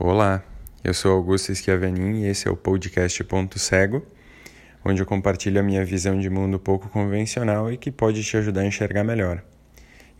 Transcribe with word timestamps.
Olá, 0.00 0.44
eu 0.84 0.94
sou 0.94 1.10
Augusto 1.10 1.52
Schiavenin 1.52 2.22
e 2.22 2.28
esse 2.28 2.46
é 2.46 2.50
o 2.52 2.56
podcast 2.56 3.24
Ponto 3.24 3.58
Cego, 3.58 4.06
onde 4.84 5.02
eu 5.02 5.06
compartilho 5.06 5.58
a 5.58 5.62
minha 5.62 5.84
visão 5.84 6.20
de 6.20 6.30
mundo 6.30 6.56
pouco 6.56 6.88
convencional 6.88 7.72
e 7.72 7.76
que 7.76 7.90
pode 7.90 8.22
te 8.22 8.36
ajudar 8.36 8.60
a 8.60 8.66
enxergar 8.66 9.02
melhor. 9.02 9.42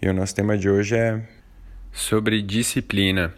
E 0.03 0.09
o 0.09 0.13
nosso 0.13 0.35
tema 0.35 0.59
de 0.59 0.69
hoje 0.69 0.97
é 0.97 1.23
sobre 1.93 2.43
disciplina. 2.43 3.33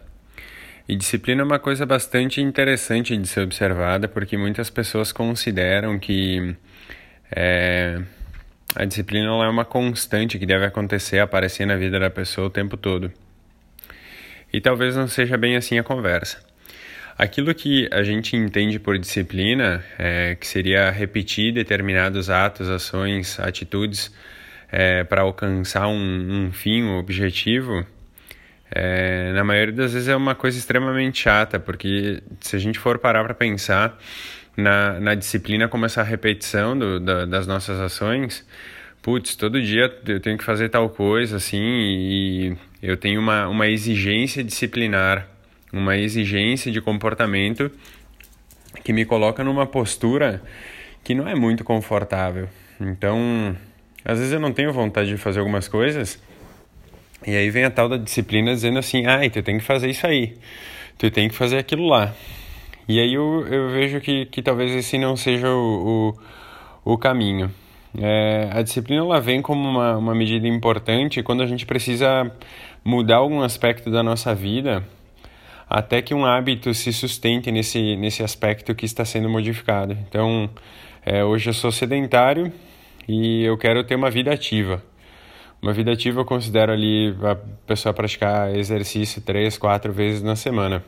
E 0.87 0.95
disciplina 0.95 1.43
é 1.43 1.45
uma 1.45 1.59
coisa 1.59 1.85
bastante 1.85 2.41
interessante 2.41 3.15
de 3.15 3.27
ser 3.27 3.41
observada, 3.41 4.07
porque 4.07 4.35
muitas 4.35 4.67
pessoas 4.67 5.11
consideram 5.11 5.99
que 5.99 6.55
é, 7.31 8.01
a 8.73 8.83
disciplina 8.83 9.27
é 9.27 9.47
uma 9.47 9.63
constante 9.63 10.39
que 10.39 10.45
deve 10.47 10.65
acontecer, 10.65 11.19
aparecer 11.19 11.67
na 11.67 11.75
vida 11.75 11.99
da 11.99 12.09
pessoa 12.09 12.47
o 12.47 12.49
tempo 12.49 12.77
todo. 12.77 13.11
E 14.51 14.59
talvez 14.59 14.95
não 14.95 15.07
seja 15.07 15.37
bem 15.37 15.55
assim 15.55 15.79
a 15.79 15.83
conversa. 15.83 16.43
Aquilo 17.17 17.53
que 17.53 17.87
a 17.91 18.03
gente 18.03 18.35
entende 18.35 18.79
por 18.79 18.97
disciplina, 18.97 19.83
é, 19.97 20.35
que 20.35 20.47
seria 20.47 20.89
repetir 20.89 21.53
determinados 21.53 22.29
atos, 22.29 22.69
ações, 22.69 23.39
atitudes 23.39 24.11
é, 24.71 25.03
para 25.03 25.21
alcançar 25.21 25.87
um, 25.87 26.47
um, 26.47 26.51
fim, 26.51 26.83
um 26.83 26.97
objetivo, 26.97 27.85
é, 28.73 29.33
na 29.33 29.43
maioria 29.43 29.73
das 29.73 29.93
vezes 29.93 30.07
é 30.07 30.15
uma 30.15 30.33
coisa 30.33 30.57
extremamente 30.57 31.19
chata, 31.19 31.59
porque 31.59 32.23
se 32.39 32.55
a 32.55 32.59
gente 32.59 32.79
for 32.79 32.97
parar 32.97 33.23
para 33.23 33.33
pensar 33.33 33.99
na, 34.55 34.99
na 34.99 35.13
disciplina 35.13 35.67
como 35.67 35.85
essa 35.85 36.01
repetição 36.01 36.77
do, 36.77 36.99
da, 36.99 37.25
das 37.25 37.45
nossas 37.45 37.79
ações, 37.79 38.45
putz, 39.01 39.35
todo 39.35 39.61
dia 39.61 39.91
eu 40.07 40.19
tenho 40.19 40.37
que 40.37 40.43
fazer 40.43 40.69
tal 40.69 40.89
coisa, 40.89 41.37
assim, 41.37 41.59
e 41.59 42.57
eu 42.81 42.95
tenho 42.97 43.19
uma, 43.19 43.47
uma 43.47 43.67
exigência 43.67 44.43
disciplinar, 44.43 45.27
uma 45.73 45.97
exigência 45.97 46.71
de 46.71 46.79
comportamento 46.81 47.71
que 48.83 48.93
me 48.93 49.05
coloca 49.05 49.43
numa 49.43 49.65
postura 49.65 50.41
que 51.03 51.15
não 51.15 51.27
é 51.27 51.35
muito 51.35 51.63
confortável. 51.63 52.47
Então, 52.79 53.55
às 54.05 54.19
vezes 54.19 54.33
eu 54.33 54.39
não 54.39 54.51
tenho 54.51 54.71
vontade 54.71 55.09
de 55.09 55.17
fazer 55.17 55.39
algumas 55.39 55.67
coisas, 55.67 56.21
e 57.25 57.35
aí 57.35 57.49
vem 57.49 57.65
a 57.65 57.71
tal 57.71 57.87
da 57.87 57.97
disciplina 57.97 58.53
dizendo 58.53 58.79
assim: 58.79 59.05
ai, 59.05 59.29
tu 59.29 59.41
tem 59.43 59.57
que 59.57 59.63
fazer 59.63 59.89
isso 59.89 60.05
aí, 60.07 60.37
tu 60.97 61.09
tem 61.11 61.29
que 61.29 61.35
fazer 61.35 61.57
aquilo 61.57 61.87
lá. 61.87 62.13
E 62.87 62.99
aí 62.99 63.13
eu, 63.13 63.47
eu 63.47 63.69
vejo 63.69 64.01
que, 64.01 64.25
que 64.25 64.41
talvez 64.41 64.71
esse 64.71 64.97
não 64.97 65.15
seja 65.15 65.47
o, 65.47 66.15
o, 66.85 66.93
o 66.93 66.97
caminho. 66.97 67.51
É, 67.97 68.49
a 68.51 68.61
disciplina 68.61 69.01
ela 69.01 69.19
vem 69.19 69.41
como 69.41 69.67
uma, 69.67 69.97
uma 69.97 70.15
medida 70.15 70.47
importante 70.47 71.21
quando 71.21 71.43
a 71.43 71.45
gente 71.45 71.65
precisa 71.65 72.31
mudar 72.83 73.17
algum 73.17 73.41
aspecto 73.41 73.91
da 73.91 74.01
nossa 74.01 74.33
vida 74.33 74.83
até 75.69 76.01
que 76.01 76.13
um 76.13 76.25
hábito 76.25 76.73
se 76.73 76.91
sustente 76.91 77.51
nesse, 77.51 77.95
nesse 77.95 78.23
aspecto 78.23 78.75
que 78.75 78.85
está 78.85 79.05
sendo 79.05 79.29
modificado. 79.29 79.97
Então, 80.07 80.49
é, 81.05 81.23
hoje 81.23 81.49
eu 81.49 81.53
sou 81.53 81.71
sedentário 81.71 82.51
e 83.07 83.43
eu 83.43 83.57
quero 83.57 83.83
ter 83.83 83.95
uma 83.95 84.09
vida 84.09 84.33
ativa. 84.33 84.83
Uma 85.61 85.73
vida 85.73 85.91
ativa 85.91 86.21
eu 86.21 86.25
considero 86.25 86.71
ali 86.73 87.15
a 87.23 87.35
pessoa 87.65 87.93
praticar 87.93 88.53
exercício 88.55 89.21
três, 89.21 89.57
quatro 89.57 89.93
vezes 89.93 90.21
na 90.21 90.35
semana. 90.35 90.83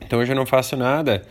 Então 0.00 0.20
hoje 0.20 0.32
eu 0.32 0.36
não 0.36 0.46
faço 0.46 0.76
nada 0.76 1.22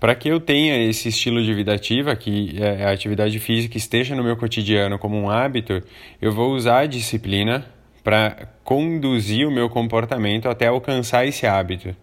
para 0.00 0.14
que 0.14 0.28
eu 0.28 0.38
tenha 0.38 0.76
esse 0.88 1.08
estilo 1.08 1.42
de 1.42 1.52
vida 1.52 1.74
ativa, 1.74 2.14
que 2.14 2.56
é, 2.60 2.84
a 2.84 2.92
atividade 2.92 3.38
física 3.40 3.76
esteja 3.76 4.14
no 4.14 4.22
meu 4.22 4.36
cotidiano 4.36 4.98
como 4.98 5.16
um 5.16 5.28
hábito, 5.28 5.82
eu 6.22 6.32
vou 6.32 6.52
usar 6.52 6.80
a 6.80 6.86
disciplina 6.86 7.66
para 8.04 8.48
conduzir 8.62 9.46
o 9.46 9.50
meu 9.50 9.68
comportamento 9.68 10.48
até 10.48 10.68
alcançar 10.68 11.26
esse 11.26 11.46
hábito. 11.46 11.94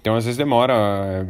Então, 0.00 0.14
às 0.14 0.24
vezes 0.24 0.36
demora 0.36 1.26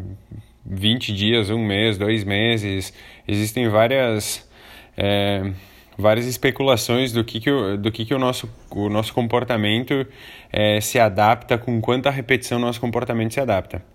20 0.67 1.14
dias, 1.14 1.50
um 1.50 1.64
mês, 1.64 1.97
dois 1.97 2.25
meses. 2.25 2.92
Existem 3.28 3.69
várias, 3.69 4.48
é, 4.97 5.53
várias 5.97 6.27
especulações 6.27 7.13
do 7.13 7.23
que, 7.23 7.39
que, 7.39 7.51
o, 7.51 7.77
do 7.77 7.92
que, 7.92 8.05
que 8.05 8.14
o, 8.14 8.19
nosso, 8.19 8.51
o 8.70 8.89
nosso 8.89 9.14
comportamento 9.14 10.05
é, 10.52 10.80
se 10.80 10.98
adapta, 10.98 11.57
com 11.57 11.80
quanta 11.80 12.11
repetição 12.11 12.58
o 12.58 12.61
nosso 12.61 12.80
comportamento 12.80 13.34
se 13.34 13.40
adapta 13.40 13.92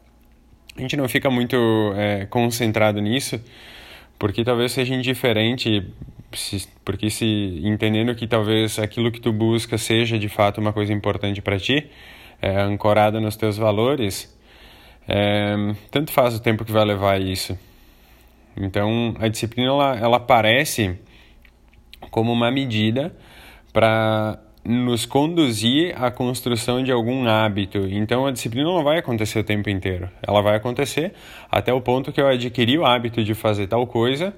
a 0.77 0.81
gente 0.81 0.95
não 0.95 1.09
fica 1.09 1.29
muito 1.29 1.57
é, 1.95 2.25
concentrado 2.27 3.01
nisso, 3.01 3.41
porque 4.19 4.43
talvez 4.43 4.71
seja 4.71 4.93
indiferente, 4.93 5.83
porque 6.85 7.09
se 7.09 7.25
entendendo 7.63 8.13
que 8.15 8.27
talvez 8.27 8.77
aquilo 8.79 9.11
que 9.11 9.19
tu 9.19 9.33
busca 9.33 9.77
seja 9.77 10.19
de 10.19 10.29
fato 10.29 10.61
uma 10.61 10.71
coisa 10.71 10.93
importante 10.93 11.41
para 11.41 11.59
ti, 11.59 11.89
é, 12.41 12.61
ancorada 12.61 13.19
nos 13.19 13.35
teus 13.35 13.57
valores, 13.57 14.35
é, 15.07 15.55
tanto 15.89 16.11
faz 16.11 16.35
o 16.35 16.39
tempo 16.39 16.63
que 16.63 16.71
vai 16.71 16.85
levar 16.85 17.19
isso. 17.19 17.57
Então, 18.55 19.15
a 19.19 19.27
disciplina 19.27 19.69
ela, 19.69 19.97
ela 19.97 20.17
aparece 20.17 20.97
como 22.11 22.31
uma 22.31 22.51
medida 22.51 23.15
para 23.71 24.39
nos 24.67 25.05
conduzir 25.05 25.95
à 25.97 26.11
construção 26.11 26.83
de 26.83 26.91
algum 26.91 27.25
hábito. 27.25 27.88
Então 27.89 28.25
a 28.25 28.31
disciplina 28.31 28.67
não 28.67 28.83
vai 28.83 29.00
acontecer 29.00 29.39
o 29.39 29.44
tempo 29.44 29.69
inteiro. 29.69 30.09
Ela 30.22 30.41
vai 30.41 30.57
acontecer 30.57 31.13
até 31.50 31.72
o 31.72 31.79
ponto 31.79 32.11
que 32.11 32.19
eu 32.19 32.28
adquiri 32.28 32.77
o 32.77 32.85
hábito 32.85 33.23
de 33.23 33.33
fazer 33.33 33.67
tal 33.67 33.88
coisa 33.88 34.33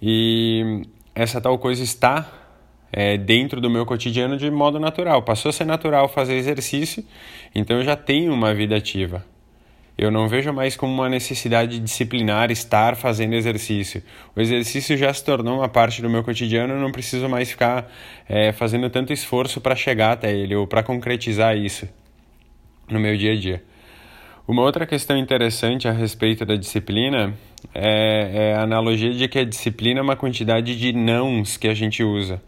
e 0.00 0.82
essa 1.14 1.40
tal 1.40 1.58
coisa 1.58 1.82
está 1.82 2.30
é, 2.92 3.16
dentro 3.16 3.58
do 3.58 3.70
meu 3.70 3.86
cotidiano 3.86 4.36
de 4.36 4.50
modo 4.50 4.78
natural. 4.78 5.22
Passou 5.22 5.48
a 5.48 5.52
ser 5.52 5.64
natural 5.64 6.06
fazer 6.06 6.34
exercício, 6.34 7.02
então 7.54 7.78
eu 7.78 7.82
já 7.82 7.96
tenho 7.96 8.34
uma 8.34 8.52
vida 8.52 8.76
ativa. 8.76 9.24
Eu 9.98 10.10
não 10.10 10.28
vejo 10.28 10.52
mais 10.52 10.76
como 10.76 10.92
uma 10.92 11.08
necessidade 11.08 11.78
disciplinar 11.78 12.50
estar 12.50 12.96
fazendo 12.96 13.34
exercício. 13.34 14.02
O 14.34 14.40
exercício 14.40 14.96
já 14.96 15.12
se 15.12 15.24
tornou 15.24 15.58
uma 15.58 15.68
parte 15.68 16.02
do 16.02 16.10
meu 16.10 16.22
cotidiano, 16.22 16.74
eu 16.74 16.80
não 16.80 16.92
preciso 16.92 17.28
mais 17.28 17.50
ficar 17.50 17.90
é, 18.28 18.52
fazendo 18.52 18.90
tanto 18.90 19.12
esforço 19.12 19.58
para 19.58 19.74
chegar 19.74 20.12
até 20.12 20.36
ele 20.36 20.54
ou 20.54 20.66
para 20.66 20.82
concretizar 20.82 21.56
isso 21.56 21.88
no 22.90 23.00
meu 23.00 23.16
dia 23.16 23.32
a 23.32 23.36
dia. 23.36 23.62
Uma 24.46 24.62
outra 24.62 24.86
questão 24.86 25.16
interessante 25.16 25.88
a 25.88 25.92
respeito 25.92 26.44
da 26.44 26.56
disciplina 26.56 27.34
é, 27.74 28.50
é 28.52 28.54
a 28.54 28.62
analogia 28.62 29.12
de 29.12 29.26
que 29.26 29.38
a 29.38 29.44
disciplina 29.44 30.00
é 30.00 30.02
uma 30.02 30.14
quantidade 30.14 30.78
de 30.78 30.92
nãos 30.92 31.56
que 31.56 31.66
a 31.66 31.74
gente 31.74 32.04
usa. 32.04 32.40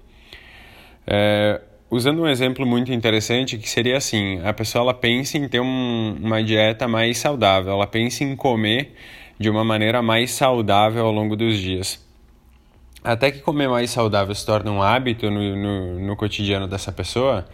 É, 1.06 1.60
usando 1.90 2.22
um 2.22 2.28
exemplo 2.28 2.66
muito 2.66 2.92
interessante 2.92 3.58
que 3.58 3.68
seria 3.68 3.96
assim, 3.96 4.40
a 4.44 4.52
pessoa 4.52 4.82
ela 4.82 4.94
pensa 4.94 5.38
em 5.38 5.48
ter 5.48 5.60
um, 5.60 6.16
uma 6.20 6.42
dieta 6.42 6.86
mais 6.86 7.18
saudável, 7.18 7.72
ela 7.72 7.86
pensa 7.86 8.24
em 8.24 8.36
comer 8.36 8.94
de 9.38 9.48
uma 9.48 9.64
maneira 9.64 10.02
mais 10.02 10.32
saudável 10.32 11.06
ao 11.06 11.12
longo 11.12 11.36
dos 11.36 11.56
dias. 11.58 12.04
Até 13.02 13.30
que 13.30 13.40
comer 13.40 13.68
mais 13.68 13.90
saudável 13.90 14.34
se 14.34 14.44
torne 14.44 14.68
um 14.68 14.82
hábito 14.82 15.30
no, 15.30 15.56
no, 15.56 16.00
no 16.00 16.16
cotidiano 16.16 16.66
dessa 16.66 16.90
pessoa, 16.90 17.46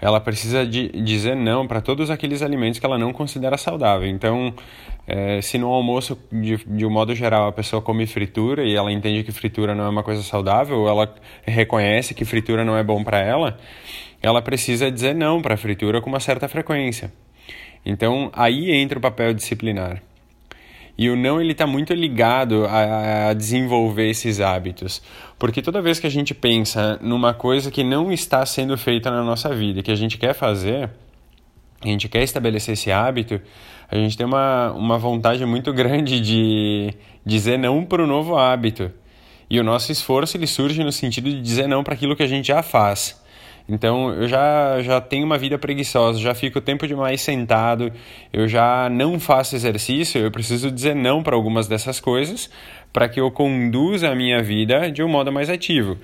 ela 0.00 0.20
precisa 0.20 0.66
de 0.66 0.88
dizer 0.88 1.36
não 1.36 1.66
para 1.66 1.80
todos 1.80 2.10
aqueles 2.10 2.42
alimentos 2.42 2.80
que 2.80 2.86
ela 2.86 2.98
não 2.98 3.12
considera 3.12 3.56
saudável. 3.56 4.08
Então, 4.08 4.52
é, 5.12 5.42
se 5.42 5.58
no 5.58 5.66
almoço, 5.72 6.16
de, 6.30 6.56
de 6.64 6.86
um 6.86 6.90
modo 6.90 7.12
geral, 7.16 7.48
a 7.48 7.52
pessoa 7.52 7.82
come 7.82 8.06
fritura 8.06 8.64
e 8.64 8.76
ela 8.76 8.92
entende 8.92 9.24
que 9.24 9.32
fritura 9.32 9.74
não 9.74 9.84
é 9.84 9.88
uma 9.88 10.04
coisa 10.04 10.22
saudável, 10.22 10.86
ela 10.86 11.12
reconhece 11.42 12.14
que 12.14 12.24
fritura 12.24 12.64
não 12.64 12.76
é 12.76 12.84
bom 12.84 13.02
para 13.02 13.18
ela, 13.18 13.58
ela 14.22 14.40
precisa 14.40 14.88
dizer 14.88 15.12
não 15.12 15.42
para 15.42 15.56
fritura 15.56 16.00
com 16.00 16.08
uma 16.08 16.20
certa 16.20 16.46
frequência. 16.46 17.12
Então, 17.84 18.30
aí 18.32 18.70
entra 18.70 18.98
o 18.98 19.02
papel 19.02 19.34
disciplinar. 19.34 20.00
E 20.96 21.10
o 21.10 21.16
não 21.16 21.40
ele 21.40 21.52
está 21.52 21.66
muito 21.66 21.92
ligado 21.92 22.66
a, 22.66 23.30
a, 23.30 23.34
desenvolver 23.34 24.10
esses 24.10 24.38
hábitos, 24.38 25.02
porque 25.40 25.60
toda 25.60 25.82
vez 25.82 25.98
que 25.98 26.06
a 26.06 26.10
gente 26.10 26.34
pensa 26.34 27.00
numa 27.02 27.34
coisa 27.34 27.68
que 27.68 27.82
não 27.82 28.12
está 28.12 28.46
sendo 28.46 28.78
feita 28.78 29.10
na 29.10 29.24
nossa 29.24 29.52
vida, 29.52 29.82
que 29.82 29.90
a 29.90 29.96
gente 29.96 30.18
quer 30.18 30.34
fazer, 30.34 30.88
a 31.82 31.88
gente 31.88 32.08
quer 32.08 32.22
estabelecer 32.22 32.74
esse 32.74 32.92
hábito, 32.92 33.40
a 33.90 33.96
gente 33.96 34.16
tem 34.16 34.24
uma, 34.26 34.72
uma 34.72 34.98
vontade 34.98 35.44
muito 35.44 35.72
grande 35.72 36.20
de 36.20 36.94
dizer 37.26 37.58
não 37.58 37.84
para 37.84 38.02
o 38.02 38.06
novo 38.06 38.36
hábito. 38.36 38.90
E 39.48 39.58
o 39.58 39.64
nosso 39.64 39.90
esforço 39.90 40.36
ele 40.36 40.46
surge 40.46 40.84
no 40.84 40.92
sentido 40.92 41.28
de 41.28 41.40
dizer 41.40 41.66
não 41.66 41.82
para 41.82 41.94
aquilo 41.94 42.14
que 42.14 42.22
a 42.22 42.26
gente 42.26 42.48
já 42.48 42.62
faz. 42.62 43.20
Então 43.68 44.12
eu 44.12 44.28
já, 44.28 44.80
já 44.82 45.00
tenho 45.00 45.24
uma 45.24 45.38
vida 45.38 45.58
preguiçosa, 45.58 46.18
já 46.18 46.34
fico 46.34 46.60
tempo 46.60 46.86
demais 46.86 47.20
sentado, 47.20 47.92
eu 48.32 48.48
já 48.48 48.88
não 48.90 49.18
faço 49.18 49.54
exercício, 49.54 50.20
eu 50.20 50.30
preciso 50.30 50.70
dizer 50.70 50.94
não 50.94 51.22
para 51.22 51.36
algumas 51.36 51.68
dessas 51.68 52.00
coisas 52.00 52.50
para 52.92 53.08
que 53.08 53.20
eu 53.20 53.30
conduza 53.30 54.10
a 54.10 54.14
minha 54.14 54.42
vida 54.42 54.90
de 54.90 55.02
um 55.02 55.08
modo 55.08 55.32
mais 55.32 55.48
ativo. 55.48 55.98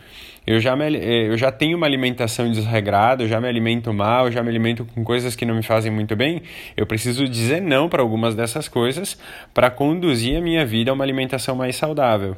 Eu 0.47 0.61
já, 0.61 0.77
me, 0.77 0.97
eh, 0.97 1.29
eu 1.29 1.37
já 1.37 1.51
tenho 1.51 1.77
uma 1.77 1.87
alimentação 1.87 2.51
desregrada, 2.51 3.25
eu 3.25 3.29
já 3.29 3.41
me 3.41 3.49
alimento 3.49 3.93
mal, 3.93 4.27
eu 4.27 4.33
já 4.33 4.43
me 4.43 4.49
alimento 4.49 4.85
com 4.85 5.03
coisas 5.03 5.35
que 5.35 5.45
não 5.45 5.57
me 5.57 5.63
fazem 5.63 5.91
muito 5.91 6.15
bem. 6.15 6.43
Eu 6.77 6.87
preciso 6.87 7.29
dizer 7.29 7.61
não 7.61 7.89
para 7.89 8.01
algumas 8.03 8.35
dessas 8.35 8.69
coisas 8.69 9.19
para 9.53 9.71
conduzir 9.71 10.37
a 10.37 10.41
minha 10.41 10.65
vida 10.65 10.91
a 10.91 10.95
uma 10.95 11.05
alimentação 11.05 11.57
mais 11.57 11.75
saudável. 11.75 12.37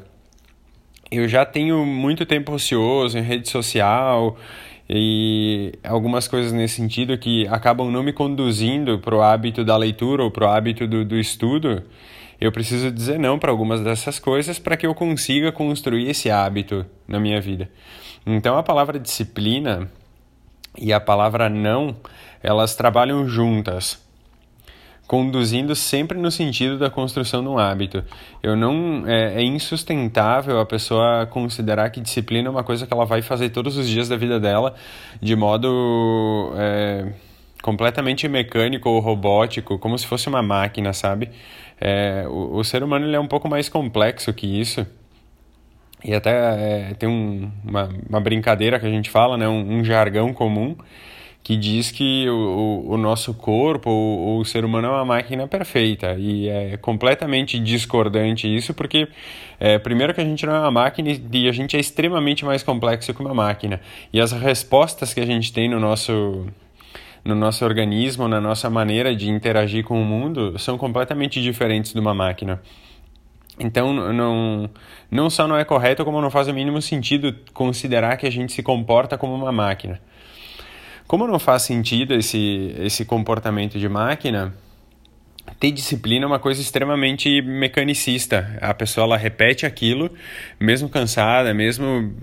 Eu 1.11 1.29
já 1.29 1.45
tenho 1.45 1.85
muito 1.85 2.25
tempo 2.25 2.53
ocioso 2.53 3.19
em 3.19 3.23
rede 3.23 3.49
social, 3.49 4.37
e 4.91 5.73
algumas 5.85 6.27
coisas 6.27 6.51
nesse 6.51 6.77
sentido 6.77 7.19
que 7.19 7.47
acabam 7.49 7.91
não 7.91 8.03
me 8.03 8.13
conduzindo 8.13 8.99
para 8.99 9.15
o 9.15 9.21
hábito 9.21 9.63
da 9.63 9.77
leitura 9.77 10.23
ou 10.25 10.31
para 10.31 10.47
o 10.47 10.51
hábito 10.51 10.87
do, 10.87 11.05
do 11.05 11.17
estudo, 11.19 11.83
eu 12.40 12.52
preciso 12.52 12.90
dizer 12.90 13.19
não 13.19 13.38
para 13.38 13.50
algumas 13.50 13.81
dessas 13.81 14.19
coisas 14.19 14.58
para 14.58 14.76
que 14.76 14.87
eu 14.87 14.94
consiga 14.94 15.50
construir 15.50 16.08
esse 16.08 16.31
hábito 16.31 16.87
na 17.06 17.19
minha 17.19 17.40
vida. 17.40 17.70
Então 18.26 18.56
a 18.56 18.62
palavra 18.62 18.99
disciplina 18.99 19.90
e 20.76 20.93
a 20.93 21.00
palavra 21.00 21.49
não, 21.49 21.96
elas 22.43 22.76
trabalham 22.76 23.26
juntas 23.26 24.06
conduzindo 25.08 25.75
sempre 25.75 26.19
no 26.19 26.31
sentido 26.31 26.79
da 26.79 26.90
construção 26.90 27.43
de 27.43 27.49
um 27.49 27.58
hábito. 27.58 28.05
Eu 28.43 28.55
não 28.55 29.05
é, 29.06 29.40
é, 29.40 29.43
insustentável 29.43 30.61
a 30.61 30.67
pessoa 30.67 31.25
considerar 31.25 31.88
que 31.88 31.99
disciplina 31.99 32.49
é 32.49 32.50
uma 32.50 32.62
coisa 32.62 32.87
que 32.87 32.93
ela 32.93 33.06
vai 33.06 33.23
fazer 33.23 33.49
todos 33.49 33.79
os 33.79 33.88
dias 33.88 34.06
da 34.06 34.19
vida 34.19 34.38
dela 34.38 34.75
de 35.20 35.35
modo 35.35 36.52
é, 36.56 37.11
completamente 37.62 38.29
mecânico 38.29 38.90
ou 38.90 39.00
robótico, 39.00 39.79
como 39.79 39.99
se 39.99 40.06
fosse 40.06 40.29
uma 40.29 40.43
máquina, 40.43 40.93
sabe? 40.93 41.31
É, 41.81 42.25
o, 42.29 42.57
o, 42.57 42.65
ser 42.65 42.83
humano 42.83 43.07
ele 43.07 43.17
é 43.17 43.21
um 43.21 43.27
pouco 43.27 43.49
mais 43.49 43.69
complexo 43.69 44.33
que 44.33 44.61
isso. 44.61 44.87
E 46.05 46.15
até 46.15 46.31
é, 46.91 46.95
tem 46.95 47.09
um, 47.09 47.51
uma, 47.65 47.89
uma 48.09 48.21
brincadeira 48.21 48.79
que 48.79 48.87
a 48.87 48.91
gente 48.91 49.11
fala, 49.11 49.37
né? 49.37 49.49
um, 49.49 49.79
um 49.79 49.85
jargão 49.85 50.33
comum 50.33 50.77
que 51.49 51.57
diz 51.57 51.91
que 51.91 52.29
o, 52.29 52.35
o, 52.35 52.93
o 52.93 52.97
nosso 52.99 53.33
corpo, 53.33 53.89
o, 53.91 54.39
o, 54.39 54.45
ser 54.45 54.67
humano 54.67 54.89
é 54.89 54.91
uma 54.91 55.05
máquina 55.05 55.49
perfeita 55.49 56.15
e 56.19 56.47
é 56.47 56.77
completamente 56.77 57.59
discordante 57.59 58.55
isso, 58.55 58.75
porque 58.75 59.09
é, 59.59 59.79
primeiro 59.79 60.13
que 60.13 60.21
a 60.21 60.25
gente 60.25 60.45
não 60.45 60.55
é 60.55 60.61
uma 60.61 60.71
máquina 60.71 61.09
e 61.33 61.49
a 61.49 61.53
gente 61.53 61.75
é 61.75 61.81
extremamente 61.81 62.45
mais 62.45 62.63
complexo 62.63 63.15
que 63.15 63.21
uma 63.23 63.33
máquina 63.33 63.81
e 64.13 64.21
as 64.21 64.33
respostas 64.33 65.15
que 65.15 65.21
a 65.21 65.27
gente 65.27 65.51
tem 65.51 65.71
no 65.71 65.81
nosso 65.81 66.47
no 67.25 67.35
nosso 67.35 67.65
organismo, 67.65 68.29
na 68.29 68.41
nossa 68.41 68.70
maneira 68.70 69.15
de 69.15 69.29
interagir 69.31 69.85
com 69.85 70.00
o 70.00 70.05
mundo, 70.05 70.59
são 70.59 70.79
completamente 70.79 71.43
diferentes 71.43 71.93
de 71.93 72.00
uma 72.00 72.15
máquina. 72.15 72.61
Então, 73.59 73.93
não, 73.93 74.70
não 75.11 75.29
só 75.29 75.49
não 75.49 75.56
é 75.56 75.65
correto, 75.65 76.05
como 76.05 76.20
não 76.20 76.31
faz 76.31 76.47
o 76.47 76.55
mínimo 76.55 76.81
sentido 76.81 77.35
considerar 77.53 78.17
que 78.17 78.26
a 78.26 78.31
gente 78.31 78.53
se 78.53 78.62
comporta 78.62 79.19
como 79.19 79.35
uma 79.35 79.50
máquina. 79.50 80.00
Como 81.06 81.26
não 81.26 81.38
faz 81.38 81.62
sentido 81.62 82.15
esse, 82.15 82.75
esse 82.79 83.05
comportamento 83.05 83.79
de 83.79 83.88
máquina, 83.88 84.55
ter 85.59 85.73
disciplina 85.73 86.25
é 86.25 86.29
uma 86.29 86.38
coisa 86.38 86.61
extremamente 86.61 87.43
mecanicista. 87.43 88.59
A 88.61 88.73
pessoa 88.75 89.05
ela 89.05 89.17
repete 89.17 89.67
aquilo, 89.67 90.11
mesmo 90.61 90.88
cansada, 90.88 91.53
mesmo 91.53 92.14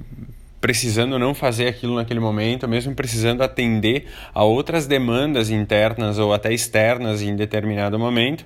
precisando 0.65 1.19
não 1.19 1.35
fazer 1.35 1.67
aquilo 1.67 1.94
naquele 1.94 2.19
momento, 2.19 2.67
mesmo 2.67 2.95
precisando 2.95 3.44
atender 3.44 4.07
a 4.33 4.44
outras 4.44 4.88
demandas 4.88 5.51
internas 5.51 6.17
ou 6.17 6.33
até 6.33 6.51
externas 6.51 7.21
em 7.21 7.35
determinado 7.35 8.00
momento, 8.00 8.44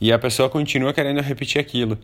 e 0.00 0.12
a 0.12 0.18
pessoa 0.20 0.48
continua 0.48 0.92
querendo 0.92 1.20
repetir 1.20 1.60
aquilo. 1.60 1.98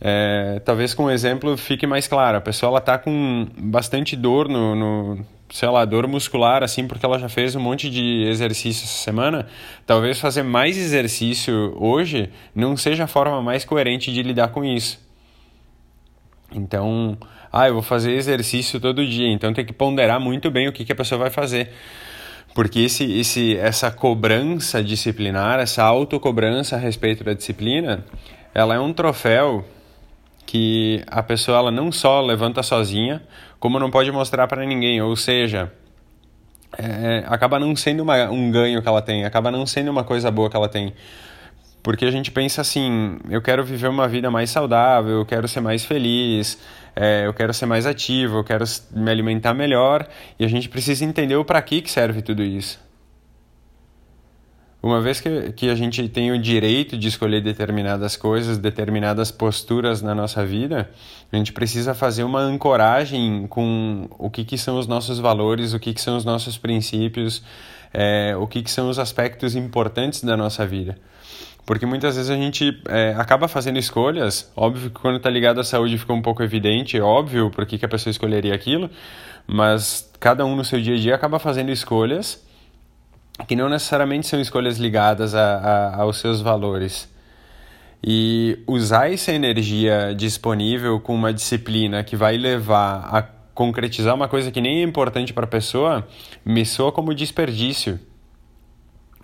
É, 0.00 0.60
talvez 0.64 0.92
com 0.92 1.04
um 1.04 1.10
exemplo 1.10 1.56
fique 1.56 1.86
mais 1.86 2.08
claro. 2.08 2.38
A 2.38 2.40
pessoa 2.40 2.78
está 2.78 2.98
com 2.98 3.46
bastante 3.56 4.16
dor 4.16 4.48
no, 4.48 4.74
no, 4.74 5.24
sei 5.50 5.68
lá, 5.68 5.84
dor 5.84 6.08
muscular, 6.08 6.64
assim, 6.64 6.88
porque 6.88 7.06
ela 7.06 7.20
já 7.20 7.28
fez 7.28 7.54
um 7.54 7.60
monte 7.60 7.88
de 7.88 8.24
exercício 8.24 8.82
essa 8.82 9.04
semana, 9.04 9.46
talvez 9.86 10.18
fazer 10.18 10.42
mais 10.42 10.76
exercício 10.76 11.76
hoje 11.80 12.28
não 12.52 12.76
seja 12.76 13.04
a 13.04 13.06
forma 13.06 13.40
mais 13.40 13.64
coerente 13.64 14.12
de 14.12 14.20
lidar 14.20 14.48
com 14.48 14.64
isso. 14.64 15.05
Então, 16.52 17.16
ah, 17.52 17.68
eu 17.68 17.74
vou 17.74 17.82
fazer 17.82 18.12
exercício 18.12 18.80
todo 18.80 19.06
dia, 19.06 19.28
então 19.32 19.52
tem 19.52 19.64
que 19.64 19.72
ponderar 19.72 20.20
muito 20.20 20.50
bem 20.50 20.68
o 20.68 20.72
que, 20.72 20.84
que 20.84 20.92
a 20.92 20.96
pessoa 20.96 21.18
vai 21.18 21.30
fazer. 21.30 21.70
Porque 22.54 22.80
esse, 22.80 23.04
esse, 23.18 23.56
essa 23.56 23.90
cobrança 23.90 24.82
disciplinar, 24.82 25.60
essa 25.60 25.82
autocobrança 25.82 26.76
a 26.76 26.78
respeito 26.78 27.22
da 27.22 27.34
disciplina, 27.34 28.04
ela 28.54 28.74
é 28.74 28.80
um 28.80 28.92
troféu 28.92 29.64
que 30.46 31.02
a 31.08 31.22
pessoa 31.22 31.58
ela 31.58 31.70
não 31.70 31.90
só 31.90 32.20
levanta 32.20 32.62
sozinha, 32.62 33.22
como 33.58 33.78
não 33.78 33.90
pode 33.90 34.10
mostrar 34.12 34.46
para 34.46 34.64
ninguém, 34.64 35.02
ou 35.02 35.16
seja, 35.16 35.72
é, 36.78 37.24
acaba 37.26 37.58
não 37.58 37.74
sendo 37.74 38.02
uma, 38.02 38.30
um 38.30 38.50
ganho 38.50 38.80
que 38.80 38.88
ela 38.88 39.02
tem, 39.02 39.24
acaba 39.24 39.50
não 39.50 39.66
sendo 39.66 39.90
uma 39.90 40.04
coisa 40.04 40.30
boa 40.30 40.48
que 40.48 40.56
ela 40.56 40.68
tem. 40.68 40.94
Porque 41.86 42.04
a 42.04 42.10
gente 42.10 42.32
pensa 42.32 42.62
assim, 42.62 43.16
eu 43.30 43.40
quero 43.40 43.64
viver 43.64 43.86
uma 43.86 44.08
vida 44.08 44.28
mais 44.28 44.50
saudável, 44.50 45.18
eu 45.18 45.24
quero 45.24 45.46
ser 45.46 45.60
mais 45.60 45.84
feliz, 45.84 46.58
é, 46.96 47.24
eu 47.28 47.32
quero 47.32 47.54
ser 47.54 47.66
mais 47.66 47.86
ativo, 47.86 48.38
eu 48.38 48.42
quero 48.42 48.64
me 48.90 49.08
alimentar 49.08 49.54
melhor, 49.54 50.04
e 50.36 50.44
a 50.44 50.48
gente 50.48 50.68
precisa 50.68 51.04
entender 51.04 51.36
o 51.36 51.44
para 51.44 51.62
que 51.62 51.88
serve 51.88 52.22
tudo 52.22 52.42
isso. 52.42 52.80
Uma 54.82 55.00
vez 55.00 55.20
que, 55.20 55.52
que 55.52 55.70
a 55.70 55.76
gente 55.76 56.08
tem 56.08 56.32
o 56.32 56.42
direito 56.42 56.98
de 56.98 57.06
escolher 57.06 57.40
determinadas 57.40 58.16
coisas, 58.16 58.58
determinadas 58.58 59.30
posturas 59.30 60.02
na 60.02 60.12
nossa 60.12 60.44
vida, 60.44 60.90
a 61.30 61.36
gente 61.36 61.52
precisa 61.52 61.94
fazer 61.94 62.24
uma 62.24 62.40
ancoragem 62.40 63.46
com 63.46 64.08
o 64.18 64.28
que, 64.28 64.44
que 64.44 64.58
são 64.58 64.76
os 64.76 64.88
nossos 64.88 65.20
valores, 65.20 65.72
o 65.72 65.78
que, 65.78 65.94
que 65.94 66.00
são 66.00 66.16
os 66.16 66.24
nossos 66.24 66.58
princípios, 66.58 67.44
é, 67.98 68.36
o 68.36 68.46
que, 68.46 68.62
que 68.62 68.70
são 68.70 68.90
os 68.90 68.98
aspectos 68.98 69.56
importantes 69.56 70.22
da 70.22 70.36
nossa 70.36 70.66
vida. 70.66 70.98
Porque 71.64 71.86
muitas 71.86 72.14
vezes 72.14 72.30
a 72.30 72.36
gente 72.36 72.78
é, 72.88 73.14
acaba 73.16 73.48
fazendo 73.48 73.78
escolhas, 73.78 74.52
óbvio 74.54 74.90
que 74.90 75.00
quando 75.00 75.16
está 75.16 75.30
ligado 75.30 75.58
à 75.58 75.64
saúde 75.64 75.96
fica 75.96 76.12
um 76.12 76.20
pouco 76.20 76.42
evidente, 76.42 77.00
óbvio 77.00 77.50
por 77.50 77.64
que, 77.64 77.78
que 77.78 77.86
a 77.86 77.88
pessoa 77.88 78.10
escolheria 78.10 78.54
aquilo, 78.54 78.90
mas 79.46 80.12
cada 80.20 80.44
um 80.44 80.54
no 80.54 80.64
seu 80.64 80.78
dia 80.78 80.94
a 80.94 80.98
dia 80.98 81.14
acaba 81.14 81.38
fazendo 81.38 81.70
escolhas 81.70 82.44
que 83.48 83.56
não 83.56 83.68
necessariamente 83.68 84.26
são 84.26 84.40
escolhas 84.40 84.78
ligadas 84.78 85.34
a, 85.34 85.56
a, 85.56 85.96
aos 86.02 86.18
seus 86.18 86.42
valores. 86.42 87.08
E 88.04 88.58
usar 88.66 89.12
essa 89.12 89.32
energia 89.32 90.14
disponível 90.14 91.00
com 91.00 91.14
uma 91.14 91.32
disciplina 91.32 92.04
que 92.04 92.14
vai 92.14 92.36
levar 92.36 93.08
a 93.10 93.22
concretizar 93.56 94.14
uma 94.14 94.28
coisa 94.28 94.52
que 94.52 94.60
nem 94.60 94.80
é 94.80 94.82
importante 94.82 95.32
para 95.32 95.44
a 95.44 95.48
pessoa, 95.48 96.06
me 96.44 96.64
soa 96.64 96.92
como 96.92 97.14
desperdício. 97.14 97.98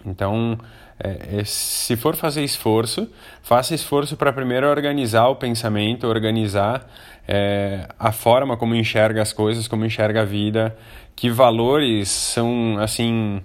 Então, 0.05 0.59
é, 0.99 1.41
é, 1.41 1.45
se 1.45 1.95
for 1.97 2.17
fazer 2.17 2.43
esforço, 2.43 3.09
faça 3.43 3.75
esforço 3.75 4.17
para 4.17 4.33
primeiro 4.33 4.67
organizar 4.67 5.29
o 5.29 5.37
pensamento, 5.37 6.07
organizar 6.07 6.91
é, 7.29 7.87
a 7.99 8.11
forma 8.11 8.57
como 8.57 8.75
enxerga 8.75 9.21
as 9.21 9.35
coisas, 9.35 9.69
como 9.69 9.85
enxerga 9.85 10.23
a 10.23 10.25
vida, 10.25 10.75
que 11.15 11.29
valores 11.31 12.09
são, 12.09 12.79
assim, 12.81 13.43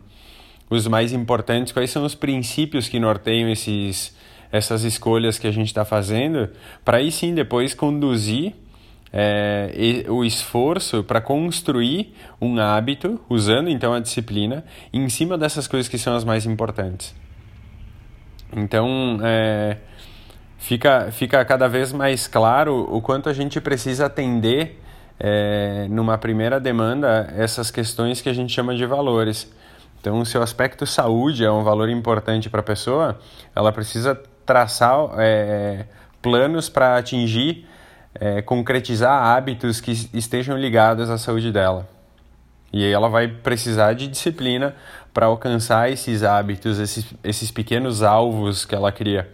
os 0.70 0.88
mais 0.88 1.12
importantes, 1.12 1.74
quais 1.74 1.92
são 1.92 2.06
os 2.06 2.16
princípios 2.16 2.88
que 2.88 2.98
norteiam 2.98 3.50
esses, 3.50 4.16
essas 4.50 4.84
escolhas 4.84 5.38
que 5.38 5.48
a 5.48 5.52
gente 5.52 5.68
está 5.68 5.84
fazendo, 5.84 6.50
para 6.86 6.98
aí 6.98 7.12
sim 7.12 7.36
depois 7.36 7.74
conduzir 7.74 8.56
é, 9.12 10.06
o 10.08 10.24
esforço 10.24 11.04
para 11.04 11.22
construir 11.22 12.14
um 12.42 12.60
hábito, 12.60 13.20
usando 13.30 13.70
então 13.70 13.94
a 13.94 14.00
disciplina, 14.00 14.64
em 14.92 15.08
cima 15.10 15.38
dessas 15.38 15.68
coisas 15.68 15.88
que 15.88 15.98
são 15.98 16.16
as 16.16 16.24
mais 16.24 16.46
importantes. 16.46 17.16
Então, 18.56 19.20
é, 19.24 19.78
fica, 20.58 21.12
fica 21.12 21.44
cada 21.46 21.68
vez 21.68 21.92
mais 21.92 22.28
claro 22.28 22.88
o 22.92 23.02
quanto 23.02 23.30
a 23.30 23.34
gente 23.34 23.60
precisa 23.60 24.06
atender, 24.06 24.82
é, 25.20 25.88
numa 25.90 26.18
primeira 26.18 26.60
demanda, 26.60 27.34
essas 27.36 27.72
questões 27.72 28.22
que 28.22 28.30
a 28.30 28.34
gente 28.34 28.54
chama 28.54 28.76
de 28.76 28.86
valores. 28.86 29.52
Então, 30.00 30.24
se 30.24 30.38
o 30.38 30.42
aspecto 30.42 30.86
saúde 30.86 31.44
é 31.44 31.52
um 31.52 31.64
valor 31.64 31.90
importante 31.90 32.50
para 32.50 32.60
a 32.60 32.64
pessoa, 32.64 33.20
ela 33.56 33.72
precisa 33.72 34.16
traçar 34.46 35.10
é, 35.18 35.86
planos 36.22 36.70
para 36.70 36.98
atingir, 36.98 37.68
é, 38.20 38.42
concretizar 38.42 39.24
hábitos 39.24 39.80
que 39.80 39.92
estejam 40.14 40.58
ligados 40.58 41.10
à 41.10 41.18
saúde 41.18 41.52
dela. 41.52 41.88
E 42.72 42.84
aí 42.84 42.92
ela 42.92 43.08
vai 43.08 43.28
precisar 43.28 43.94
de 43.94 44.08
disciplina 44.08 44.76
para 45.14 45.28
alcançar 45.28 45.90
esses 45.92 46.24
hábitos, 46.24 46.80
esses, 46.80 47.14
esses 47.24 47.50
pequenos 47.50 48.04
alvos 48.04 48.66
que 48.66 48.76
ela 48.76 48.92
cria. 48.92 49.30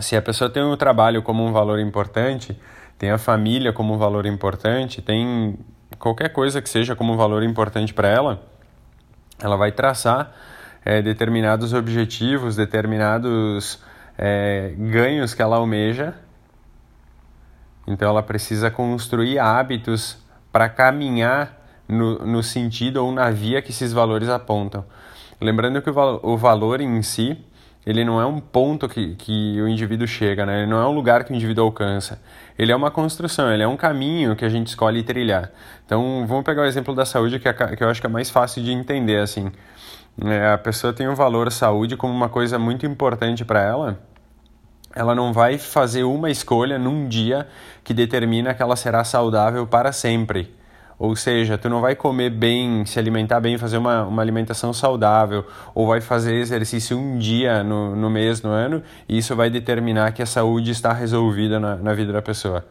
Se 0.00 0.14
a 0.16 0.22
pessoa 0.22 0.50
tem 0.50 0.62
o 0.62 0.76
trabalho 0.76 1.22
como 1.22 1.44
um 1.44 1.52
valor 1.52 1.78
importante, 1.80 2.58
tem 2.98 3.10
a 3.10 3.18
família 3.18 3.72
como 3.72 3.94
um 3.94 3.98
valor 3.98 4.26
importante, 4.26 5.00
tem 5.00 5.58
qualquer 5.98 6.28
coisa 6.30 6.60
que 6.60 6.68
seja 6.68 6.94
como 6.94 7.12
um 7.12 7.16
valor 7.16 7.42
importante 7.42 7.94
para 7.94 8.08
ela, 8.08 8.42
ela 9.38 9.56
vai 9.56 9.72
traçar 9.72 10.34
é, 10.84 11.02
determinados 11.02 11.72
objetivos, 11.72 12.56
determinados 12.56 13.82
é, 14.16 14.74
ganhos 14.78 15.34
que 15.34 15.42
ela 15.42 15.56
almeja. 15.56 16.14
Então 17.86 18.08
ela 18.08 18.22
precisa 18.22 18.70
construir 18.70 19.38
hábitos 19.38 20.18
para 20.50 20.68
caminhar 20.68 21.56
no, 21.88 22.18
no 22.26 22.42
sentido 22.42 23.04
ou 23.04 23.12
na 23.12 23.30
via 23.30 23.62
que 23.62 23.70
esses 23.70 23.92
valores 23.92 24.28
apontam. 24.28 24.84
Lembrando 25.40 25.80
que 25.82 25.90
o, 25.90 26.20
o 26.22 26.36
valor 26.36 26.80
em 26.80 27.02
si 27.02 27.38
ele 27.86 28.04
não 28.04 28.20
é 28.20 28.26
um 28.26 28.40
ponto 28.40 28.88
que, 28.88 29.14
que 29.14 29.60
o 29.62 29.68
indivíduo 29.68 30.08
chega, 30.08 30.44
né? 30.44 30.62
Ele 30.62 30.70
não 30.70 30.78
é 30.78 30.88
um 30.88 30.90
lugar 30.90 31.22
que 31.22 31.32
o 31.32 31.36
indivíduo 31.36 31.64
alcança. 31.64 32.20
Ele 32.58 32.72
é 32.72 32.76
uma 32.76 32.90
construção, 32.90 33.52
ele 33.52 33.62
é 33.62 33.68
um 33.68 33.76
caminho 33.76 34.34
que 34.34 34.44
a 34.44 34.48
gente 34.48 34.66
escolhe 34.66 35.04
trilhar. 35.04 35.52
Então, 35.84 36.26
vamos 36.26 36.42
pegar 36.42 36.62
o 36.62 36.64
exemplo 36.64 36.92
da 36.96 37.04
saúde, 37.04 37.38
que, 37.38 37.48
é, 37.48 37.52
que 37.52 37.84
eu 37.84 37.88
acho 37.88 38.00
que 38.00 38.06
é 38.08 38.10
mais 38.10 38.28
fácil 38.28 38.60
de 38.64 38.72
entender, 38.72 39.20
assim. 39.20 39.52
É, 40.24 40.52
a 40.52 40.58
pessoa 40.58 40.92
tem 40.92 41.06
o 41.06 41.14
valor 41.14 41.52
saúde 41.52 41.96
como 41.96 42.12
uma 42.12 42.28
coisa 42.28 42.58
muito 42.58 42.84
importante 42.84 43.44
para 43.44 43.62
ela, 43.62 44.00
ela 44.96 45.14
não 45.14 45.32
vai 45.32 45.58
fazer 45.58 46.04
uma 46.04 46.30
escolha 46.30 46.78
num 46.78 47.06
dia 47.06 47.46
que 47.84 47.92
determina 47.92 48.54
que 48.54 48.62
ela 48.62 48.74
será 48.74 49.04
saudável 49.04 49.66
para 49.66 49.92
sempre. 49.92 50.52
Ou 50.98 51.14
seja, 51.14 51.58
tu 51.58 51.68
não 51.68 51.82
vai 51.82 51.94
comer 51.94 52.30
bem, 52.30 52.86
se 52.86 52.98
alimentar 52.98 53.38
bem, 53.38 53.58
fazer 53.58 53.76
uma, 53.76 54.04
uma 54.04 54.22
alimentação 54.22 54.72
saudável, 54.72 55.44
ou 55.74 55.86
vai 55.86 56.00
fazer 56.00 56.36
exercício 56.36 56.98
um 56.98 57.18
dia 57.18 57.62
no, 57.62 57.94
no 57.94 58.08
mês, 58.08 58.40
no 58.40 58.48
ano, 58.48 58.82
e 59.06 59.18
isso 59.18 59.36
vai 59.36 59.50
determinar 59.50 60.12
que 60.12 60.22
a 60.22 60.26
saúde 60.26 60.70
está 60.70 60.94
resolvida 60.94 61.60
na, 61.60 61.76
na 61.76 61.92
vida 61.92 62.14
da 62.14 62.22
pessoa. 62.22 62.64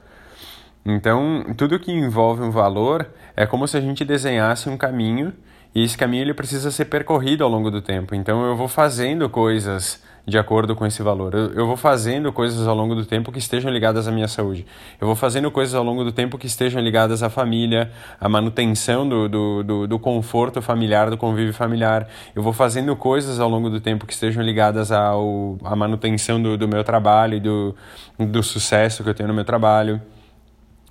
Então, 0.83 1.45
tudo 1.55 1.79
que 1.79 1.91
envolve 1.91 2.41
um 2.41 2.49
valor 2.49 3.07
é 3.35 3.45
como 3.45 3.67
se 3.67 3.77
a 3.77 3.81
gente 3.81 4.03
desenhasse 4.03 4.67
um 4.67 4.77
caminho, 4.77 5.31
e 5.75 5.83
esse 5.83 5.95
caminho 5.95 6.23
ele 6.23 6.33
precisa 6.33 6.71
ser 6.71 6.85
percorrido 6.85 7.43
ao 7.43 7.49
longo 7.49 7.69
do 7.69 7.81
tempo. 7.81 8.15
Então, 8.15 8.43
eu 8.43 8.55
vou 8.55 8.67
fazendo 8.67 9.29
coisas 9.29 10.01
de 10.27 10.39
acordo 10.39 10.75
com 10.75 10.85
esse 10.85 11.03
valor. 11.03 11.35
Eu, 11.35 11.53
eu, 11.53 11.67
vou 11.67 11.77
fazendo 11.77 12.33
coisas 12.33 12.67
ao 12.67 12.75
longo 12.75 12.95
do 12.95 13.05
tempo 13.05 13.31
que 13.31 13.37
estejam 13.37 13.71
ligadas 13.71 14.07
à 14.07 14.11
minha 14.11 14.27
saúde. 14.27 14.65
Eu 14.99 15.05
vou 15.05 15.15
fazendo 15.15 15.51
coisas 15.51 15.75
ao 15.75 15.83
longo 15.83 16.03
do 16.03 16.11
tempo 16.11 16.37
que 16.37 16.47
estejam 16.47 16.81
ligadas 16.81 17.21
à 17.21 17.29
família, 17.29 17.91
à 18.19 18.27
manutenção 18.27 19.07
do, 19.07 19.29
do, 19.29 19.63
do, 19.63 19.87
do 19.87 19.99
conforto 19.99 20.61
familiar, 20.63 21.11
do 21.11 21.17
convívio 21.17 21.53
familiar. 21.53 22.07
Eu 22.35 22.41
vou 22.41 22.53
fazendo 22.53 22.95
coisas 22.95 23.39
ao 23.39 23.47
longo 23.47 23.69
do 23.69 23.79
tempo 23.79 24.07
que 24.07 24.13
estejam 24.13 24.43
ligadas 24.43 24.91
ao, 24.91 25.59
à 25.63 25.75
manutenção 25.75 26.41
do, 26.41 26.57
do 26.57 26.67
meu 26.67 26.83
trabalho 26.83 27.35
e 27.35 27.39
do, 27.39 27.75
do 28.17 28.41
sucesso 28.41 29.03
que 29.03 29.09
eu 29.09 29.13
tenho 29.13 29.27
no 29.27 29.35
meu 29.35 29.45
trabalho. 29.45 30.01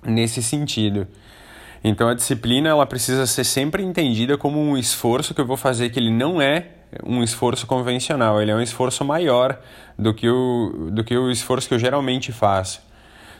Nesse 0.05 0.41
sentido. 0.41 1.07
Então 1.83 2.07
a 2.07 2.13
disciplina 2.13 2.69
ela 2.69 2.85
precisa 2.85 3.25
ser 3.25 3.43
sempre 3.43 3.83
entendida 3.83 4.37
como 4.37 4.59
um 4.59 4.77
esforço 4.77 5.33
que 5.33 5.41
eu 5.41 5.45
vou 5.45 5.57
fazer 5.57 5.89
que 5.89 5.99
ele 5.99 6.11
não 6.11 6.41
é 6.41 6.74
um 7.03 7.23
esforço 7.23 7.67
convencional, 7.67 8.41
ele 8.41 8.51
é 8.51 8.55
um 8.55 8.61
esforço 8.61 9.03
maior 9.03 9.59
do 9.97 10.13
que 10.13 10.29
o, 10.29 10.89
do 10.91 11.03
que 11.03 11.15
o 11.17 11.31
esforço 11.31 11.67
que 11.67 11.73
eu 11.73 11.79
geralmente 11.79 12.31
faço. 12.31 12.81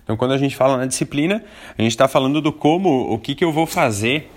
Então, 0.04 0.16
quando 0.16 0.34
a 0.34 0.38
gente 0.38 0.56
fala 0.56 0.78
na 0.78 0.86
disciplina, 0.86 1.44
a 1.78 1.82
gente 1.82 1.92
está 1.92 2.08
falando 2.08 2.40
do 2.40 2.54
como, 2.54 3.12
o 3.12 3.18
que, 3.18 3.34
que 3.34 3.44
eu 3.44 3.52
vou 3.52 3.66
fazer 3.66 4.32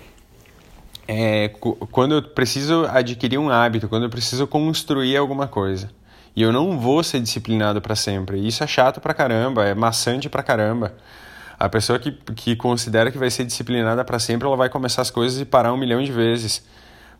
é, 1.07 1.49
quando 1.91 2.15
eu 2.15 2.21
preciso 2.21 2.85
adquirir 2.85 3.37
um 3.37 3.49
hábito, 3.49 3.87
quando 3.87 4.03
eu 4.03 4.09
preciso 4.09 4.45
construir 4.47 5.15
alguma 5.17 5.47
coisa. 5.47 5.89
E 6.35 6.41
eu 6.41 6.51
não 6.51 6.79
vou 6.79 7.03
ser 7.03 7.19
disciplinado 7.19 7.81
para 7.81 7.95
sempre. 7.95 8.39
Isso 8.39 8.63
é 8.63 8.67
chato 8.67 9.01
pra 9.01 9.13
caramba, 9.13 9.65
é 9.65 9.73
maçante 9.73 10.29
pra 10.29 10.43
caramba. 10.43 10.93
A 11.59 11.67
pessoa 11.67 11.99
que, 11.99 12.11
que 12.35 12.55
considera 12.55 13.11
que 13.11 13.17
vai 13.17 13.29
ser 13.29 13.43
disciplinada 13.43 14.05
para 14.05 14.19
sempre, 14.19 14.47
ela 14.47 14.55
vai 14.55 14.69
começar 14.69 15.01
as 15.01 15.11
coisas 15.11 15.39
e 15.41 15.45
parar 15.45 15.73
um 15.73 15.77
milhão 15.77 16.01
de 16.01 16.11
vezes 16.11 16.63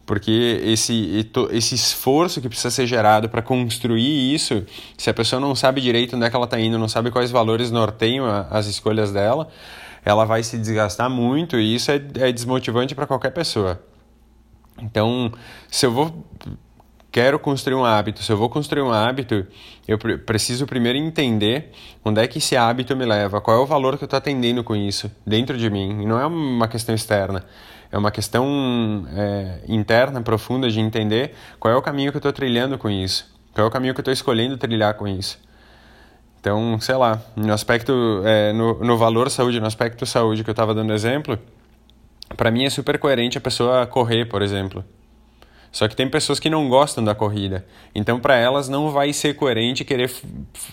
porque 0.09 0.59
esse, 0.63 1.23
esse 1.51 1.75
esforço 1.75 2.41
que 2.41 2.49
precisa 2.49 2.71
ser 2.71 2.87
gerado 2.87 3.29
para 3.29 3.43
construir 3.43 4.33
isso, 4.33 4.65
se 4.97 5.07
a 5.07 5.13
pessoa 5.13 5.39
não 5.39 5.53
sabe 5.53 5.81
direito 5.81 6.15
onde 6.15 6.25
é 6.25 6.29
que 6.31 6.35
ela 6.35 6.45
está 6.45 6.59
indo, 6.59 6.79
não 6.79 6.87
sabe 6.87 7.11
quais 7.11 7.29
valores 7.29 7.69
norteiam 7.69 8.25
as 8.49 8.65
escolhas 8.65 9.11
dela, 9.11 9.49
ela 10.03 10.25
vai 10.25 10.41
se 10.41 10.57
desgastar 10.57 11.11
muito 11.11 11.59
e 11.59 11.75
isso 11.75 11.91
é, 11.91 12.01
é 12.21 12.31
desmotivante 12.31 12.95
para 12.95 13.05
qualquer 13.05 13.29
pessoa. 13.29 13.79
Então, 14.81 15.31
se 15.69 15.85
eu 15.85 15.91
vou 15.91 16.25
quero 17.11 17.37
construir 17.37 17.75
um 17.75 17.85
hábito, 17.85 18.23
se 18.23 18.31
eu 18.31 18.37
vou 18.37 18.49
construir 18.49 18.81
um 18.81 18.91
hábito, 18.91 19.45
eu 19.87 19.99
preciso 20.25 20.65
primeiro 20.65 20.97
entender 20.97 21.71
onde 22.03 22.19
é 22.19 22.25
que 22.25 22.39
esse 22.39 22.57
hábito 22.57 22.95
me 22.95 23.05
leva, 23.05 23.39
qual 23.41 23.57
é 23.57 23.59
o 23.59 23.65
valor 23.67 23.95
que 23.95 24.05
eu 24.05 24.07
estou 24.07 24.17
atendendo 24.17 24.63
com 24.63 24.75
isso 24.75 25.11
dentro 25.23 25.55
de 25.55 25.69
mim, 25.69 26.01
e 26.01 26.05
não 26.07 26.19
é 26.19 26.25
uma 26.25 26.67
questão 26.67 26.95
externa 26.95 27.45
é 27.91 27.97
uma 27.97 28.11
questão 28.11 29.05
é, 29.15 29.61
interna, 29.67 30.21
profunda 30.21 30.69
de 30.69 30.79
entender 30.79 31.33
qual 31.59 31.73
é 31.73 31.77
o 31.77 31.81
caminho 31.81 32.11
que 32.11 32.17
eu 32.17 32.19
estou 32.19 32.33
trilhando 32.33 32.77
com 32.77 32.89
isso, 32.89 33.25
qual 33.53 33.65
é 33.65 33.67
o 33.67 33.71
caminho 33.71 33.93
que 33.93 33.99
eu 33.99 34.03
estou 34.03 34.13
escolhendo 34.13 34.57
trilhar 34.57 34.93
com 34.93 35.07
isso. 35.07 35.39
Então, 36.39 36.79
sei 36.79 36.95
lá, 36.95 37.21
no 37.35 37.51
aspecto, 37.51 38.21
é, 38.23 38.53
no, 38.53 38.79
no 38.83 38.97
valor 38.97 39.29
saúde, 39.29 39.59
no 39.59 39.65
aspecto 39.65 40.05
saúde 40.05 40.43
que 40.43 40.49
eu 40.49 40.53
estava 40.53 40.73
dando 40.73 40.93
exemplo, 40.93 41.37
para 42.37 42.49
mim 42.49 42.63
é 42.63 42.69
super 42.69 42.97
coerente 42.97 43.37
a 43.37 43.41
pessoa 43.41 43.85
correr, 43.85 44.25
por 44.25 44.41
exemplo. 44.41 44.83
Só 45.71 45.87
que 45.87 45.95
tem 45.95 46.09
pessoas 46.09 46.39
que 46.39 46.49
não 46.49 46.67
gostam 46.67 47.03
da 47.03 47.13
corrida. 47.13 47.65
Então, 47.93 48.19
para 48.19 48.35
elas, 48.35 48.69
não 48.69 48.89
vai 48.89 49.13
ser 49.13 49.35
coerente 49.35 49.83
querer 49.83 50.09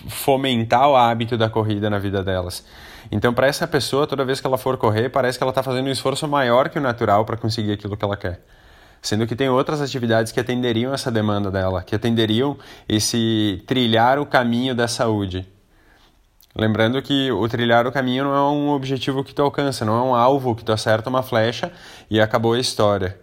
fomentar 0.07 0.87
o 0.89 0.95
hábito 0.95 1.37
da 1.37 1.49
corrida 1.49 1.89
na 1.89 1.99
vida 1.99 2.23
delas. 2.23 2.65
Então, 3.11 3.33
para 3.33 3.47
essa 3.47 3.67
pessoa, 3.67 4.05
toda 4.05 4.25
vez 4.25 4.41
que 4.41 4.47
ela 4.47 4.57
for 4.57 4.77
correr, 4.77 5.09
parece 5.09 5.37
que 5.37 5.43
ela 5.43 5.51
está 5.51 5.63
fazendo 5.63 5.87
um 5.87 5.91
esforço 5.91 6.27
maior 6.27 6.69
que 6.69 6.77
o 6.77 6.81
natural 6.81 7.25
para 7.25 7.37
conseguir 7.37 7.73
aquilo 7.73 7.95
que 7.95 8.03
ela 8.03 8.17
quer. 8.17 8.41
Sendo 9.01 9.25
que 9.27 9.35
tem 9.35 9.49
outras 9.49 9.79
atividades 9.81 10.31
que 10.31 10.39
atenderiam 10.39 10.93
essa 10.93 11.11
demanda 11.11 11.49
dela, 11.49 11.83
que 11.83 11.95
atenderiam 11.95 12.57
esse 12.89 13.63
trilhar 13.65 14.19
o 14.19 14.25
caminho 14.25 14.75
da 14.75 14.87
saúde. 14.87 15.47
Lembrando 16.55 16.99
que 17.01 17.31
o 17.31 17.47
trilhar 17.47 17.85
o 17.85 17.91
caminho 17.91 18.23
não 18.23 18.33
é 18.33 18.41
um 18.49 18.69
objetivo 18.69 19.23
que 19.23 19.33
tu 19.33 19.43
alcança, 19.43 19.85
não 19.85 19.95
é 19.95 20.01
um 20.01 20.15
alvo 20.15 20.55
que 20.55 20.65
tu 20.65 20.71
acerta 20.71 21.07
uma 21.09 21.21
flecha 21.21 21.71
e 22.09 22.19
acabou 22.19 22.53
a 22.53 22.59
história. 22.59 23.17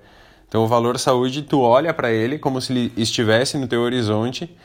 Então 0.48 0.62
o 0.62 0.68
valor 0.68 1.00
saúde, 1.00 1.42
tu 1.42 1.60
olha 1.60 1.92
para 1.92 2.12
ele 2.12 2.38
como 2.38 2.60
se 2.60 2.72
ele 2.72 2.92
estivesse 2.96 3.58
no 3.58 3.66
teu 3.66 3.80
horizonte, 3.80 4.56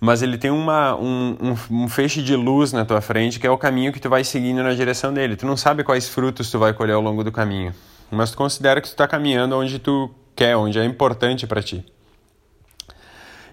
mas 0.00 0.22
ele 0.22 0.36
tem 0.36 0.50
uma, 0.50 0.94
um, 0.96 1.36
um, 1.40 1.82
um, 1.84 1.88
feixe 1.88 2.22
de 2.22 2.36
luz 2.36 2.72
na 2.72 2.84
tua 2.84 3.00
frente 3.00 3.40
que 3.40 3.46
é 3.46 3.50
o 3.50 3.58
caminho 3.58 3.92
que 3.92 4.00
tu 4.00 4.08
vai 4.08 4.24
seguindo 4.24 4.62
na 4.62 4.74
direção 4.74 5.12
dele. 5.12 5.36
Tu 5.36 5.46
não 5.46 5.56
sabe 5.56 5.82
quais 5.82 6.08
frutos 6.08 6.50
tu 6.50 6.58
vai 6.58 6.72
colher 6.72 6.94
ao 6.94 7.00
longo 7.00 7.24
do 7.24 7.32
caminho, 7.32 7.74
mas 8.10 8.30
tu 8.30 8.36
considera 8.36 8.80
que 8.80 8.88
tu 8.88 8.92
está 8.92 9.08
caminhando 9.08 9.56
onde 9.56 9.78
tu 9.78 10.10
quer, 10.34 10.56
onde 10.56 10.78
é 10.78 10.84
importante 10.84 11.46
para 11.46 11.62
ti. 11.62 11.84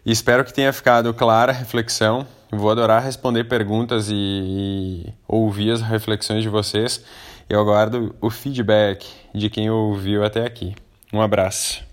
E 0.05 0.12
espero 0.12 0.43
que 0.43 0.53
tenha 0.53 0.73
ficado 0.73 1.13
clara 1.13 1.51
a 1.51 1.55
reflexão. 1.55 2.27
Vou 2.51 2.69
adorar 2.69 3.01
responder 3.01 3.45
perguntas 3.45 4.09
e, 4.09 4.13
e 4.13 5.13
ouvir 5.27 5.71
as 5.71 5.81
reflexões 5.81 6.43
de 6.43 6.50
vocês. 6.50 7.03
Eu 7.50 7.59
aguardo 7.59 8.13
o 8.21 8.29
feedback 8.29 9.07
de 9.33 9.50
quem 9.50 9.69
ouviu 9.69 10.23
até 10.23 10.45
aqui. 10.45 10.75
Um 11.12 11.21
abraço. 11.21 11.92